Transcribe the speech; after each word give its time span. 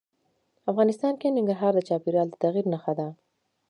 افغانستان 0.71 1.13
کې 1.19 1.35
ننګرهار 1.35 1.73
د 1.75 1.79
چاپېریال 1.87 2.27
د 2.29 2.35
تغیر 2.43 2.65
نښه 2.73 2.93
ده. 2.99 3.07